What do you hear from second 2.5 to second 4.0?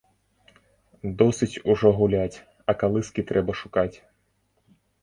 а калыскі трэба шукаць.